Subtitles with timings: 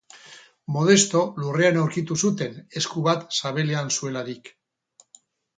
[0.77, 4.55] Modesto lurrean aurkitu zuten, esku bat sabelean zuelarik.